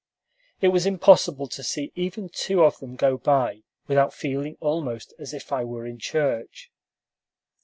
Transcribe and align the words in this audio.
It 0.61 0.69
was 0.69 0.87
impossible 0.87 1.45
to 1.49 1.61
see 1.61 1.91
even 1.93 2.27
two 2.33 2.63
of 2.63 2.79
them 2.79 2.95
go 2.95 3.17
by 3.17 3.61
without 3.87 4.15
feeling 4.15 4.57
almost 4.59 5.13
as 5.19 5.31
if 5.31 5.51
I 5.51 5.63
were 5.63 5.85
in 5.85 5.99
church. 5.99 6.71